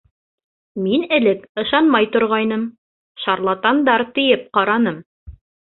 [0.85, 2.65] Мин элек ышанмай торғайным,
[3.27, 5.01] шарлатандар тиеп ҡараным.